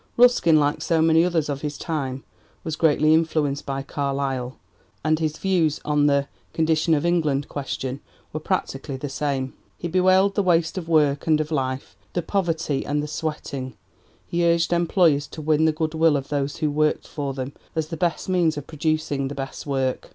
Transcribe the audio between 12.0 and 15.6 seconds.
the poverty and the 'sweating.' He urged employers to